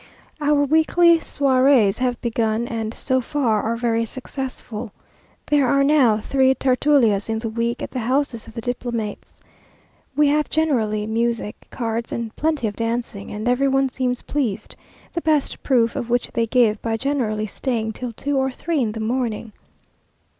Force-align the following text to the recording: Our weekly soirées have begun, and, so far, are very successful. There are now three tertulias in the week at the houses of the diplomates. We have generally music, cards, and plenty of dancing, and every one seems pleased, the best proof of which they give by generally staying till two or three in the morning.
Our 0.41 0.63
weekly 0.65 1.19
soirées 1.19 1.99
have 1.99 2.19
begun, 2.23 2.67
and, 2.67 2.91
so 2.91 3.21
far, 3.21 3.61
are 3.61 3.75
very 3.77 4.03
successful. 4.03 4.91
There 5.45 5.67
are 5.67 5.83
now 5.83 6.17
three 6.19 6.55
tertulias 6.55 7.29
in 7.29 7.37
the 7.37 7.49
week 7.49 7.83
at 7.83 7.91
the 7.91 7.99
houses 7.99 8.47
of 8.47 8.55
the 8.55 8.61
diplomates. 8.61 9.41
We 10.15 10.27
have 10.29 10.49
generally 10.49 11.05
music, 11.05 11.67
cards, 11.69 12.11
and 12.11 12.35
plenty 12.35 12.65
of 12.65 12.75
dancing, 12.75 13.29
and 13.29 13.47
every 13.47 13.67
one 13.67 13.89
seems 13.89 14.23
pleased, 14.23 14.75
the 15.13 15.21
best 15.21 15.61
proof 15.61 15.95
of 15.95 16.09
which 16.09 16.31
they 16.31 16.47
give 16.47 16.81
by 16.81 16.97
generally 16.97 17.45
staying 17.45 17.91
till 17.91 18.11
two 18.11 18.37
or 18.37 18.49
three 18.49 18.79
in 18.81 18.93
the 18.93 18.99
morning. 18.99 19.51